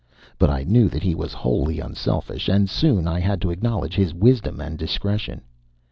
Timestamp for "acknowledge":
3.51-3.93